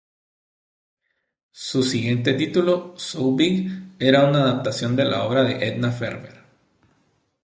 [1.51, 3.69] Su siguiente título, "So Big",
[3.99, 6.41] era una adaptación de la obra de Edna Ferber.